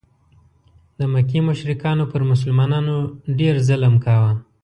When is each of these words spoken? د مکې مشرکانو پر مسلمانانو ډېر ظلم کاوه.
د 0.99 1.01
مکې 1.13 1.39
مشرکانو 1.49 2.03
پر 2.11 2.21
مسلمانانو 2.31 2.95
ډېر 3.39 3.55
ظلم 3.67 3.93
کاوه. 4.05 4.31